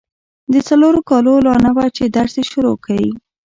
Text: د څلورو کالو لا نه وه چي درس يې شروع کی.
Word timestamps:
د 0.51 0.53
څلورو 0.67 0.99
کالو 1.09 1.33
لا 1.45 1.55
نه 1.65 1.71
وه 1.75 1.85
چي 1.95 2.03
درس 2.17 2.33
يې 2.39 2.43
شروع 2.51 2.77
کی. 2.85 3.03